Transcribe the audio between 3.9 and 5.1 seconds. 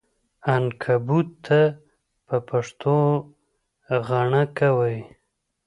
غڼکه وایې!